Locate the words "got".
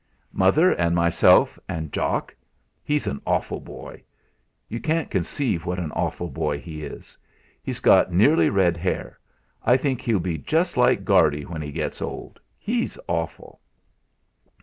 7.79-8.11